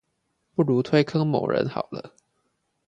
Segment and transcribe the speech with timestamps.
[0.55, 2.15] 不如推坑某人好了